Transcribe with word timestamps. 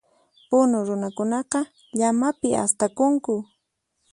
Puna 0.49 0.77
runakunaqa, 0.87 1.59
llamapi 1.99 2.49
astakunku. 2.63 3.33